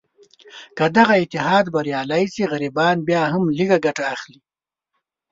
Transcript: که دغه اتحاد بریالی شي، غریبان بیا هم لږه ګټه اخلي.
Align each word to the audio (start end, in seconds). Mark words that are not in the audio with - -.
که 0.77 0.85
دغه 0.97 1.15
اتحاد 1.21 1.65
بریالی 1.73 2.23
شي، 2.33 2.43
غریبان 2.51 2.95
بیا 3.07 3.21
هم 3.31 3.43
لږه 3.57 3.77
ګټه 3.85 4.03
اخلي. 4.15 4.39